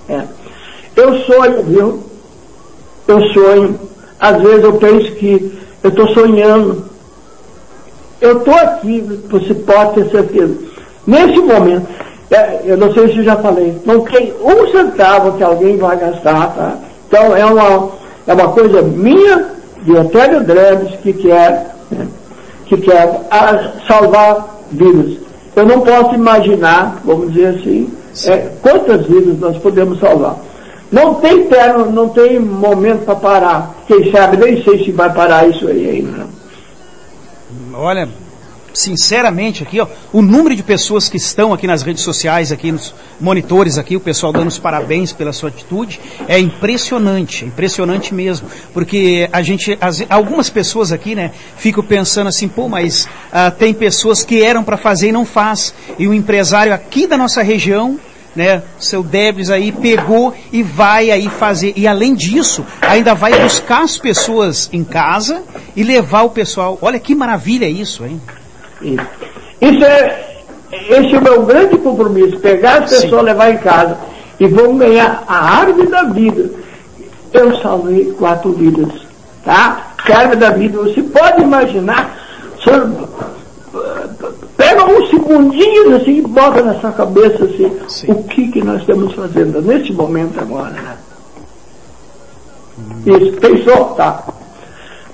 É. 0.10 0.47
Eu 0.98 1.16
sonho, 1.20 1.64
viu? 1.64 2.00
Eu 3.08 3.22
sonho. 3.28 3.80
Às 4.20 4.42
vezes 4.42 4.64
eu 4.64 4.74
penso 4.74 5.12
que 5.12 5.60
eu 5.84 5.92
estou 5.92 6.08
sonhando. 6.08 6.86
Eu 8.20 8.40
estou 8.40 8.56
aqui, 8.56 9.02
você 9.30 9.54
pode 9.54 9.94
ter 9.94 10.10
certeza. 10.10 10.58
Nesse 11.06 11.40
momento, 11.40 11.88
é, 12.32 12.62
eu 12.66 12.78
não 12.78 12.92
sei 12.94 13.10
se 13.10 13.20
eu 13.20 13.24
já 13.24 13.36
falei, 13.36 13.80
não 13.86 14.02
tem 14.02 14.34
um 14.42 14.68
centavo 14.72 15.38
que 15.38 15.44
alguém 15.44 15.78
vai 15.78 15.98
gastar, 15.98 16.48
tá? 16.56 16.76
Então 17.08 17.38
é 17.38 17.46
uma, 17.46 17.92
é 18.26 18.34
uma 18.34 18.50
coisa 18.50 18.82
minha, 18.82 19.52
de 19.84 19.96
Otélio 19.96 20.44
Dreves, 20.44 21.00
que 21.02 21.14
quer, 21.14 21.76
né, 21.92 22.08
que 22.66 22.76
quer 22.78 23.22
a, 23.30 23.72
salvar 23.88 24.64
vidas. 24.72 25.20
Eu 25.56 25.66
não 25.66 25.82
posso 25.82 26.16
imaginar, 26.16 27.02
vamos 27.06 27.32
dizer 27.32 27.60
assim, 27.60 27.90
é, 28.26 28.50
quantas 28.62 29.06
vidas 29.06 29.40
nós 29.40 29.58
podemos 29.60 30.00
salvar. 30.00 30.47
Não 30.92 31.16
tem 31.16 31.48
terno, 31.48 31.92
não 31.92 32.10
tem 32.10 32.40
momento 32.40 33.04
para 33.06 33.16
parar. 33.16 33.76
Quem 33.88 34.12
sabe, 34.12 34.38
nem 34.38 34.64
sei 34.64 34.84
se 34.84 34.92
vai 34.92 35.14
parar 35.14 35.48
isso 35.48 35.68
aí 35.68 35.90
ainda. 35.90 36.28
Olha, 37.74 38.08
sinceramente 38.78 39.64
aqui, 39.64 39.80
ó, 39.80 39.88
o 40.14 40.22
número 40.22 40.56
de 40.56 40.62
pessoas 40.62 41.10
que 41.10 41.18
estão 41.18 41.52
aqui 41.52 41.66
nas 41.66 41.82
redes 41.82 42.04
sociais, 42.04 42.52
aqui 42.52 42.72
nos 42.72 42.94
monitores 43.20 43.78
aqui, 43.78 43.96
o 43.96 44.00
pessoal 44.00 44.32
dando 44.32 44.48
os 44.48 44.60
parabéns 44.60 45.12
pela 45.12 45.34
sua 45.34 45.50
atitude, 45.50 46.00
é 46.28 46.40
impressionante, 46.40 47.44
impressionante 47.44 48.14
mesmo, 48.14 48.48
porque 48.74 49.28
a 49.34 49.42
gente, 49.42 49.78
as, 49.82 50.06
algumas 50.10 50.50
pessoas 50.50 50.92
aqui, 50.92 51.16
né, 51.16 51.32
ficam 51.58 51.84
pensando 51.84 52.28
assim, 52.28 52.48
pô, 52.48 52.70
mas 52.70 53.06
uh, 53.06 53.52
tem 53.58 53.74
pessoas 53.74 54.24
que 54.24 54.44
eram 54.44 54.64
para 54.64 54.78
fazer 54.78 55.10
e 55.10 55.12
não 55.12 55.26
faz, 55.26 55.74
e 55.98 56.08
o 56.08 56.14
empresário 56.14 56.74
aqui 56.74 57.08
da 57.08 57.18
nossa 57.18 57.42
região 57.42 58.00
né, 58.38 58.62
seu 58.78 59.02
Debs 59.02 59.50
aí 59.50 59.72
pegou 59.72 60.32
e 60.54 60.62
vai 60.62 61.10
aí 61.10 61.28
fazer. 61.28 61.74
E 61.76 61.88
além 61.88 62.14
disso, 62.14 62.64
ainda 62.80 63.16
vai 63.16 63.34
buscar 63.42 63.82
as 63.82 63.98
pessoas 63.98 64.70
em 64.72 64.84
casa 64.84 65.42
e 65.76 65.82
levar 65.82 66.22
o 66.22 66.30
pessoal. 66.30 66.78
Olha 66.80 67.00
que 67.00 67.16
maravilha 67.16 67.68
isso, 67.68 68.06
hein? 68.06 68.22
Isso. 68.80 69.08
Isso 69.60 69.84
é, 69.84 70.38
esse 70.72 71.16
é 71.16 71.18
o 71.18 71.24
meu 71.24 71.44
grande 71.48 71.80
compromisso, 71.80 72.38
pegar 72.38 72.84
as 72.84 72.92
pessoas, 72.92 73.22
Sim. 73.22 73.26
levar 73.26 73.50
em 73.50 73.58
casa 73.58 73.98
e 74.40 74.46
vão 74.46 74.78
ganhar 74.78 75.24
a 75.28 75.62
árvore 75.62 75.88
da 75.88 76.04
vida. 76.04 76.52
Eu 77.34 77.58
salvei 77.58 78.14
quatro 78.20 78.52
vidas, 78.52 79.02
tá? 79.44 79.94
Que 80.06 80.14
árvore 80.14 80.38
da 80.38 80.52
vida, 80.52 80.78
você 80.78 81.02
pode 81.02 81.42
imaginar, 81.42 82.16
senhor, 82.64 82.88
pega 84.56 84.86
uns 84.86 85.10
segundinhos 85.28 86.02
assim 86.02 86.18
e 86.20 86.22
bota 86.22 86.62
na 86.64 86.80
sua 86.80 86.92
cabeça 86.92 87.44
assim, 87.44 87.72
Sim. 87.88 88.12
o 88.12 88.24
que, 88.24 88.52
que 88.52 88.64
nós 88.64 88.80
estamos 88.82 89.14
fazendo 89.14 89.62
nesse 89.62 89.92
momento 89.92 90.40
agora. 90.40 90.72
Né? 90.72 90.98
Isso, 93.06 93.34
pensou? 93.34 93.86
Tá. 93.96 94.24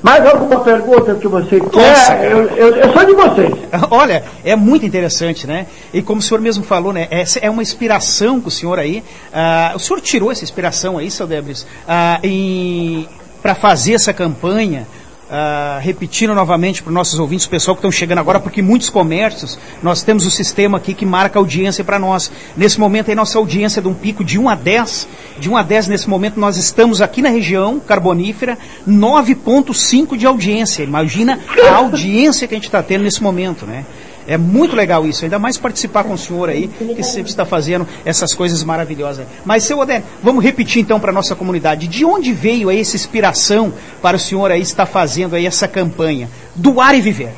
Mais 0.02 0.26
alguma 0.28 0.60
pergunta 0.60 1.16
que 1.16 1.28
você 1.28 1.60
Nossa, 1.60 2.16
quer? 2.16 2.32
Eu, 2.32 2.50
eu, 2.50 2.76
eu, 2.76 2.92
sou 2.92 3.06
de 3.06 3.14
vocês. 3.14 3.54
Olha, 3.90 4.24
é 4.44 4.54
muito 4.54 4.86
interessante, 4.86 5.48
né? 5.48 5.66
E 5.94 6.02
como 6.02 6.20
o 6.20 6.22
senhor 6.22 6.42
mesmo 6.42 6.62
falou, 6.64 6.92
né? 6.92 7.08
É 7.42 7.50
uma 7.50 7.62
inspiração 7.62 8.42
que 8.42 8.50
o 8.50 8.52
senhor 8.52 8.78
aí. 8.80 9.02
Uh, 9.32 9.78
o 9.78 9.80
senhor 9.80 10.02
tirou 10.02 10.30
essa 10.30 10.44
inspiração 10.44 10.98
aí, 10.98 11.10
seu 11.10 11.26
Debris, 11.26 11.66
uh, 11.84 13.08
para 13.42 13.56
fazer 13.56 13.94
essa 13.94 14.12
campanha 14.12 14.86
Uh, 15.34 15.80
repetindo 15.80 16.36
novamente 16.36 16.84
para 16.84 16.92
os 16.92 16.94
nossos 16.94 17.20
ouvintes, 17.20 17.48
o 17.48 17.50
pessoal 17.50 17.74
que 17.74 17.80
estão 17.80 17.92
chegando 17.92 18.20
agora, 18.20 18.40
porque 18.40 18.62
muitos 18.62 18.92
comércios, 18.92 19.58
nós 19.82 20.04
temos 20.04 20.26
o 20.26 20.28
um 20.28 20.30
sistema 20.30 20.78
aqui 20.78 20.94
que 20.94 21.08
marca 21.08 21.40
audiência 21.40 21.84
para 21.84 21.98
nós. 21.98 22.32
Nesse 22.56 22.80
momento 22.80 23.10
aí, 23.10 23.16
nossa 23.16 23.40
audiência 23.40 23.80
é 23.80 23.82
de 23.82 23.88
um 23.88 23.96
pico 23.96 24.24
de 24.24 24.38
1 24.38 24.48
a 24.48 24.54
10. 24.54 25.08
De 25.40 25.50
1 25.50 25.58
a 25.58 25.64
10, 25.64 25.88
nesse 25.88 26.08
momento, 26.08 26.40
nós 26.40 26.56
estamos 26.56 27.02
aqui 27.02 27.20
na 27.20 27.30
região 27.30 27.80
carbonífera, 27.80 28.60
9.5 28.88 30.16
de 30.16 30.28
audiência. 30.28 30.84
Imagina 30.84 31.40
a 31.68 31.78
audiência 31.78 32.48
que 32.48 32.54
a 32.54 32.58
gente 32.58 32.68
está 32.68 32.84
tendo 32.84 33.04
nesse 33.04 33.24
momento, 33.24 33.66
né? 33.66 33.86
É 34.28 34.38
muito 34.38 34.76
legal 34.76 35.06
isso, 35.06 35.26
ainda 35.26 35.38
mais 35.38 35.58
participar 35.58 36.04
com 36.04 36.14
o 36.14 36.18
senhor 36.18 36.50
aí, 36.50 36.68
que 36.68 37.04
sempre 37.04 37.30
está 37.30 37.46
fazendo 37.46 37.88
essas 38.06 38.34
coisas 38.34 38.64
maravilhosas. 38.64 39.26
Mas, 39.44 39.64
seu 39.64 39.80
Odé, 39.80 40.02
vamos 40.22 40.44
repetir 40.44 40.82
então 40.82 41.00
para 41.00 41.12
a 41.12 41.14
nossa 41.14 41.36
comunidade, 41.36 41.88
de 41.88 42.06
onde 42.06 42.32
veio 42.32 42.70
aí 42.70 42.80
essa 42.80 42.96
inspiração 42.96 43.74
para 44.02 44.16
o 44.16 44.20
senhor 44.20 44.52
aí 44.52 44.62
estar 44.62 44.86
fazendo 44.86 45.36
aí 45.36 45.46
essa 45.46 45.68
campanha? 45.68 46.30
Doar 46.56 46.96
e 46.96 47.02
viver. 47.02 47.34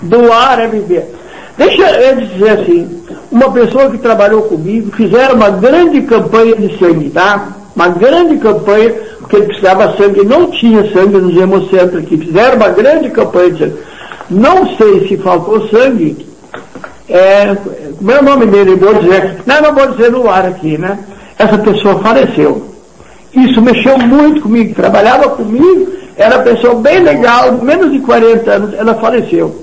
Doar 0.00 0.60
e 0.60 0.68
viver. 0.68 1.14
Deixa 1.56 1.90
eu 1.90 2.16
dizer 2.16 2.50
assim, 2.50 3.02
uma 3.32 3.50
pessoa 3.50 3.90
que 3.90 3.98
trabalhou 3.98 4.42
comigo, 4.42 4.94
fizeram 4.94 5.34
uma 5.34 5.50
grande 5.50 6.02
campanha 6.02 6.54
de 6.54 6.78
sangue, 6.78 7.10
tá? 7.10 7.48
Uma 7.74 7.88
grande 7.88 8.36
campanha, 8.36 8.92
porque 9.18 9.36
ele 9.36 9.46
precisava 9.46 9.96
sangue, 9.96 10.24
não 10.24 10.50
tinha 10.50 10.92
sangue 10.92 11.16
nos 11.16 11.36
hemocentros 11.36 12.02
aqui, 12.02 12.18
fizeram 12.18 12.56
uma 12.56 12.68
grande 12.68 13.10
campanha 13.10 13.50
de 13.50 13.58
sangue. 13.58 13.78
Não 14.30 14.76
sei 14.76 15.08
se 15.08 15.16
faltou 15.16 15.68
sangue. 15.68 16.26
É, 17.08 17.56
como 17.98 18.10
é 18.10 18.22
nome 18.22 18.46
dele? 18.46 18.74
Vou 18.74 18.94
dizer. 18.94 19.38
Não, 19.46 19.60
não 19.60 19.74
vou 19.74 19.86
dizer 19.92 20.10
no 20.10 20.28
ar 20.28 20.46
aqui, 20.46 20.76
né? 20.76 20.98
Essa 21.38 21.58
pessoa 21.58 21.98
faleceu. 22.00 22.74
Isso 23.32 23.60
mexeu 23.60 23.98
muito 23.98 24.40
comigo. 24.40 24.74
Trabalhava 24.74 25.30
comigo, 25.30 25.92
era 26.16 26.36
uma 26.36 26.44
pessoa 26.44 26.74
bem 26.76 27.00
legal, 27.00 27.52
menos 27.62 27.92
de 27.92 28.00
40 28.00 28.50
anos, 28.50 28.74
ela 28.74 28.94
faleceu. 28.94 29.54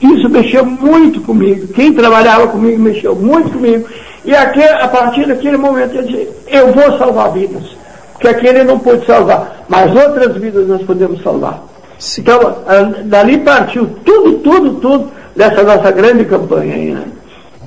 Isso 0.00 0.28
mexeu 0.28 0.64
muito 0.64 1.20
comigo. 1.20 1.68
Quem 1.74 1.92
trabalhava 1.92 2.46
comigo 2.48 2.80
mexeu 2.80 3.14
muito 3.14 3.50
comigo. 3.50 3.86
E 4.24 4.34
aqui, 4.34 4.62
a 4.62 4.88
partir 4.88 5.26
daquele 5.26 5.56
momento 5.56 5.96
eu 5.96 6.02
disse, 6.04 6.28
eu 6.46 6.72
vou 6.72 6.96
salvar 6.96 7.32
vidas. 7.32 7.64
Porque 8.12 8.28
aquele 8.28 8.62
não 8.64 8.78
pôde 8.78 9.04
salvar. 9.04 9.64
Mas 9.68 9.94
outras 9.94 10.36
vidas 10.36 10.66
nós 10.68 10.82
podemos 10.82 11.22
salvar. 11.22 11.69
Sim. 12.00 12.22
Então, 12.22 12.64
dali 13.04 13.38
partiu 13.38 13.86
tudo, 14.04 14.38
tudo, 14.38 14.74
tudo 14.80 15.12
dessa 15.36 15.62
nossa 15.62 15.90
grande 15.92 16.24
campanha 16.24 16.94
né? 16.94 17.04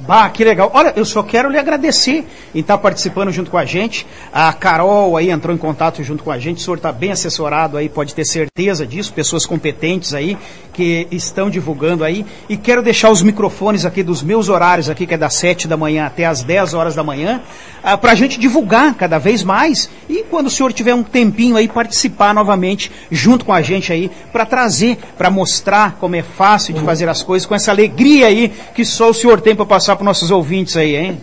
Bah, 0.06 0.30
que 0.30 0.44
legal. 0.44 0.70
Olha, 0.74 0.92
eu 0.98 1.06
só 1.06 1.24
quero 1.24 1.50
lhe 1.50 1.58
agradecer 1.58 2.26
em 2.54 2.60
estar 2.60 2.78
participando 2.78 3.32
junto 3.32 3.50
com 3.50 3.58
a 3.58 3.64
gente. 3.64 4.06
A 4.34 4.52
Carol 4.52 5.16
aí 5.16 5.30
entrou 5.30 5.56
em 5.56 5.58
contato 5.58 6.04
junto 6.04 6.26
com 6.26 6.32
a 6.32 6.38
gente. 6.38 6.58
O 6.58 6.62
senhor 6.62 6.76
está 6.76 6.92
bem 6.92 7.12
assessorado 7.12 7.78
aí, 7.78 7.88
pode 7.88 8.14
ter 8.14 8.26
certeza 8.26 8.86
disso. 8.86 9.14
Pessoas 9.14 9.46
competentes 9.46 10.14
aí 10.14 10.38
que 10.74 11.08
estão 11.10 11.50
divulgando 11.50 12.04
aí. 12.04 12.26
E 12.50 12.58
quero 12.58 12.82
deixar 12.84 13.12
os 13.12 13.22
microfones 13.22 13.86
aqui 13.86 14.04
dos 14.04 14.22
meus 14.22 14.50
horários 14.50 14.90
aqui, 14.90 15.08
que 15.08 15.14
é 15.14 15.18
das 15.18 15.36
7 15.36 15.70
da 15.70 15.78
manhã 15.78 16.06
até 16.06 16.26
as 16.26 16.44
10 16.44 16.74
horas 16.74 16.96
da 16.96 17.04
manhã, 17.04 17.42
ah, 17.82 17.98
para 17.98 18.12
a 18.12 18.16
gente 18.16 18.40
divulgar 18.40 18.96
cada 18.96 19.18
vez 19.18 19.42
mais. 19.42 19.90
E 20.10 20.24
quando 20.24 20.48
o 20.48 20.50
senhor 20.50 20.74
tiver 20.74 20.94
um 20.94 21.04
tempinho 21.04 21.56
aí, 21.56 21.70
participar 21.70 22.34
novamente 22.34 22.92
junto 23.10 23.46
com 23.46 23.54
a 23.54 23.62
gente 23.62 23.94
aí, 23.94 24.12
para 24.34 24.46
trazer, 24.46 24.98
para 25.18 25.30
mostrar 25.30 25.98
como 26.00 26.16
é 26.16 26.24
fácil 26.24 26.74
de 26.74 26.82
fazer 26.82 27.08
as 27.08 27.24
coisas, 27.24 27.46
com 27.46 27.56
essa 27.56 27.72
alegria 27.72 28.28
aí 28.28 28.52
que 28.76 28.84
só 28.84 29.10
o 29.10 29.14
senhor 29.14 29.40
tem 29.40 29.56
para 29.56 29.66
passar 29.66 29.93
passar 29.94 29.96
para 29.96 30.06
nossos 30.06 30.32
ouvintes 30.32 30.76
aí, 30.76 30.96
hein? 30.96 31.22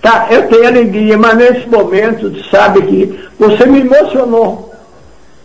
Tá, 0.00 0.28
eu 0.30 0.46
tenho 0.48 0.66
alegria, 0.66 1.18
mas 1.18 1.36
nesse 1.36 1.68
momento, 1.68 2.32
sabe 2.50 2.82
que 2.82 3.18
você 3.38 3.66
me 3.66 3.80
emocionou. 3.80 4.72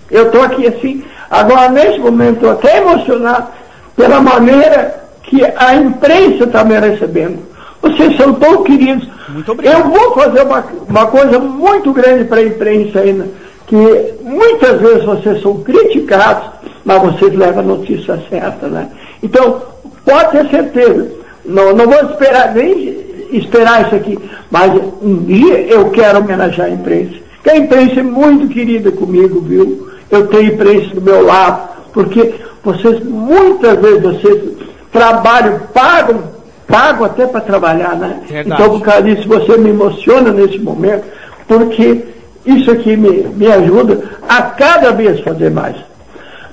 Eu 0.09 0.27
estou 0.27 0.43
aqui 0.43 0.67
assim, 0.67 1.03
agora 1.29 1.69
nesse 1.69 1.99
momento 1.99 2.35
estou 2.35 2.51
até 2.51 2.77
emocionado 2.77 3.47
pela 3.95 4.21
maneira 4.21 5.03
que 5.23 5.43
a 5.43 5.75
imprensa 5.75 6.43
está 6.43 6.63
me 6.63 6.77
recebendo. 6.77 7.39
Vocês 7.81 8.15
são 8.17 8.33
tão 8.33 8.63
queridos. 8.63 9.07
Muito 9.29 9.51
obrigado. 9.51 9.79
Eu 9.79 9.89
vou 9.89 10.13
fazer 10.13 10.43
uma, 10.43 10.63
uma 10.87 11.07
coisa 11.07 11.39
muito 11.39 11.91
grande 11.91 12.25
para 12.25 12.39
a 12.39 12.45
imprensa 12.45 12.99
ainda, 12.99 13.27
que 13.65 14.13
muitas 14.21 14.79
vezes 14.79 15.05
vocês 15.05 15.41
são 15.41 15.63
criticados, 15.63 16.51
mas 16.85 17.01
vocês 17.01 17.33
levam 17.33 17.59
a 17.61 17.67
notícia 17.67 18.21
certa, 18.29 18.67
né? 18.67 18.89
Então, 19.23 19.61
pode 20.05 20.31
ter 20.31 20.49
certeza, 20.49 21.20
não, 21.45 21.73
não 21.73 21.85
vou 21.85 22.11
esperar, 22.11 22.53
nem 22.53 23.11
esperar 23.31 23.85
isso 23.85 23.95
aqui, 23.95 24.19
mas 24.49 24.71
um 25.01 25.23
dia 25.23 25.59
eu 25.61 25.89
quero 25.89 26.19
homenagear 26.19 26.67
a 26.67 26.71
imprensa. 26.71 27.15
Que 27.43 27.49
a 27.49 27.57
imprensa 27.57 27.99
é 27.99 28.03
muito 28.03 28.47
querida 28.47 28.91
comigo, 28.91 29.41
viu? 29.41 29.89
Eu 30.09 30.27
tenho 30.27 30.53
imprensa 30.53 30.93
do 30.93 31.01
meu 31.01 31.25
lado, 31.25 31.69
porque 31.93 32.33
vocês, 32.63 33.03
muitas 33.03 33.79
vezes, 33.79 34.01
vocês 34.01 34.43
trabalham, 34.91 35.59
pagam, 35.73 36.23
pagam 36.67 37.05
até 37.05 37.25
para 37.25 37.41
trabalhar, 37.41 37.95
né? 37.95 38.21
Verdade. 38.27 38.61
Então, 38.61 38.77
por 38.77 38.85
causa 38.85 39.03
disso, 39.03 39.27
você 39.27 39.57
me 39.57 39.69
emociona 39.69 40.31
nesse 40.31 40.59
momento, 40.59 41.05
porque 41.47 42.03
isso 42.45 42.69
aqui 42.71 42.95
me, 42.95 43.23
me 43.23 43.47
ajuda 43.47 44.03
a 44.27 44.41
cada 44.43 44.91
vez 44.91 45.19
fazer 45.21 45.49
mais. 45.49 45.75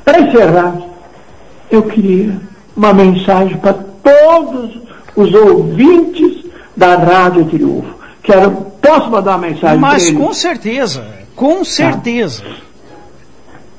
Para 0.04 0.20
encerrar, 0.20 0.74
eu 1.70 1.82
queria 1.82 2.32
uma 2.76 2.94
mensagem 2.94 3.56
para 3.58 3.74
todos 4.44 4.78
os 5.16 5.34
ouvintes 5.34 6.44
da 6.76 6.96
Rádio 6.96 7.46
Triunfo. 7.46 7.94
Quero, 8.22 8.50
posso 8.80 9.10
mandar 9.10 9.32
uma 9.32 9.48
mensagem 9.48 9.78
Mas 9.78 10.10
com 10.10 10.32
certeza, 10.32 11.04
com 11.34 11.64
certeza. 11.64 12.42
Tá. 12.42 12.50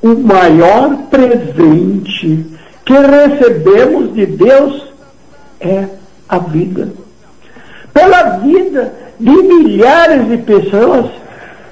O 0.02 0.14
maior 0.16 0.96
presente 1.10 2.46
que 2.84 2.92
recebemos 2.92 4.14
de 4.14 4.26
Deus 4.26 4.82
é 5.60 5.86
a 6.28 6.38
vida. 6.38 6.92
Pela 7.92 8.38
vida 8.38 8.92
de 9.18 9.30
milhares 9.30 10.28
de 10.28 10.38
pessoas 10.38 11.06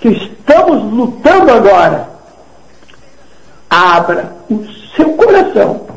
que 0.00 0.08
estamos 0.08 0.92
lutando 0.92 1.50
agora. 1.50 2.08
Abra 3.70 4.32
o 4.50 4.64
seu 4.94 5.10
coração. 5.14 5.87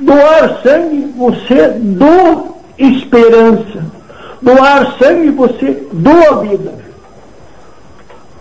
Doar 0.00 0.60
sangue, 0.62 1.12
você 1.16 1.68
doa 1.78 2.48
esperança. 2.78 3.84
Doar 4.40 4.96
sangue, 4.98 5.30
você 5.30 5.86
doa 5.92 6.40
vida. 6.42 6.74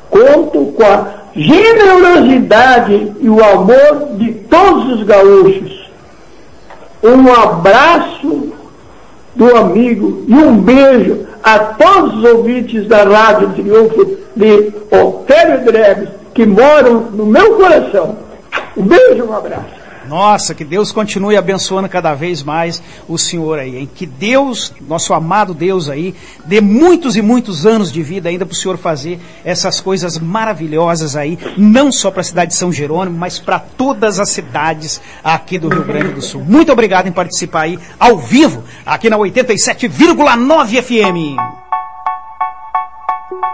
Conto 0.10 0.74
com 0.74 0.84
a 0.84 1.08
generosidade 1.36 3.13
e 3.20 3.30
o 3.30 3.44
amor 3.44 4.16
de 4.18 4.34
todos 4.34 4.94
os 4.94 5.04
gaúchos. 5.04 5.89
Um 7.04 7.32
abraço 7.32 8.54
do 9.36 9.56
amigo 9.56 10.25
e 10.28 10.34
um 10.34 10.58
beijo 10.58 11.28
a 11.44 11.60
todos 11.60 12.18
os 12.18 12.24
ouvintes 12.24 12.88
da 12.88 13.04
Rádio 13.04 13.50
Triunfo 13.54 14.18
de 14.36 14.74
Otélio 14.92 15.63
Dreves, 15.66 16.10
que 16.34 16.46
moram 16.46 17.01
no 17.12 17.25
meu 17.25 17.56
coração. 17.56 18.18
Um 18.75 18.84
beijo, 18.84 19.25
um 19.25 19.36
abraço. 19.36 19.78
Nossa, 20.10 20.56
que 20.56 20.66
Deus 20.66 20.92
continue 20.92 21.38
abençoando 21.38 21.88
cada 21.88 22.16
vez 22.16 22.42
mais 22.42 22.82
o 23.08 23.16
senhor 23.16 23.60
aí, 23.60 23.78
hein? 23.78 23.89
Que 23.94 24.08
Deus, 24.08 24.74
nosso 24.82 25.13
amado 25.13 25.54
Deus 25.54 25.88
aí, 25.88 26.16
dê 26.46 26.60
muitos 26.60 27.16
e 27.16 27.22
muitos 27.22 27.68
anos 27.68 27.92
de 27.92 28.01
vida 28.01 28.28
ainda 28.28 28.44
para 28.44 28.54
o 28.54 28.56
senhor 28.56 28.80
fazer 28.80 29.20
essas 29.46 29.80
coisas 29.80 30.18
maravilhosas 30.18 31.16
aí, 31.16 31.38
não 31.56 31.92
só 31.92 32.10
para 32.10 32.22
a 32.22 32.24
cidade 32.24 32.51
de 32.51 32.58
São 32.58 32.74
Jerônimo, 32.74 33.20
mas 33.20 33.38
para 33.38 33.60
todas 33.60 34.20
as 34.20 34.30
cidades 34.30 35.00
aqui 35.24 35.60
do 35.60 35.70
Rio 35.70 35.84
Grande 35.84 36.13
do 36.13 36.24
Sul. 36.24 36.44
Muito 36.44 36.72
obrigado 36.72 37.06
em 37.06 37.12
participar 37.12 37.62
aí 37.62 37.78
ao 38.00 38.18
vivo, 38.18 38.63
aqui 38.84 39.12
na 39.12 39.18
87,9 39.18 40.82
FM. 40.82 41.38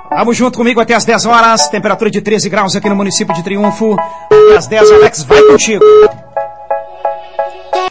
Vamos 0.10 0.38
junto 0.38 0.58
comigo 0.58 0.80
até 0.80 0.94
as 0.94 1.04
10 1.04 1.26
horas, 1.26 1.68
temperatura 1.68 2.10
de 2.10 2.22
13 2.22 2.48
graus 2.48 2.78
aqui 2.78 2.88
no 2.88 2.96
município 2.96 3.36
de 3.36 3.44
Triunfo. 3.44 3.98
Até 4.32 4.56
as 4.56 4.68
10, 4.68 4.92
Alex, 4.94 5.24
vai 5.24 5.42
contigo. 5.42 5.84